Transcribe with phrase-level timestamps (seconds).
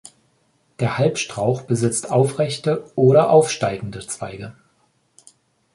[0.79, 4.55] Der Halbstrauch besitzt aufrechte oder aufsteigende Zweige.